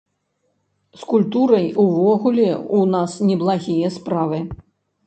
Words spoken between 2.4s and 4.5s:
ў нас неблагія справы.